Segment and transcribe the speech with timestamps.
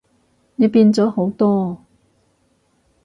[0.55, 1.77] 你變咗好多